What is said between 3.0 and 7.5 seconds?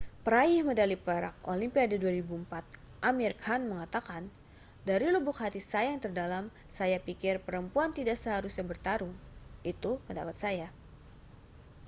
amir khan mengatakan dari lubuk hati saya yang terdalam saya pikir